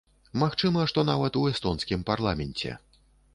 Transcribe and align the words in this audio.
Магчыма, 0.43 0.85
што 0.91 1.03
нават 1.09 1.37
у 1.41 1.43
эстонскім 1.51 2.07
парламенце. 2.09 2.71